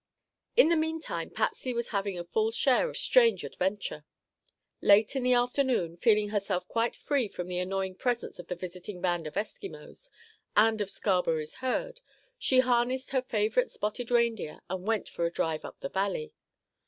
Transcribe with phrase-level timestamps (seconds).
[0.55, 4.03] In the meantime Patsy was having a full share of strange adventure.
[4.81, 8.99] Late in the afternoon, feeling herself quite free from the annoying presence of the visiting
[8.99, 10.09] band of Eskimos
[10.57, 12.01] and of Scarberry's herd,
[12.39, 16.33] she harnessed her favorite spotted reindeer and went for a drive up the valley.